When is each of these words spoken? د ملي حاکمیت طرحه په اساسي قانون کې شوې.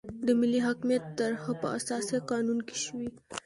د 0.25 0.27
ملي 0.39 0.59
حاکمیت 0.67 1.03
طرحه 1.19 1.53
په 1.61 1.67
اساسي 1.77 2.17
قانون 2.29 2.59
کې 2.67 2.77
شوې. 2.83 3.09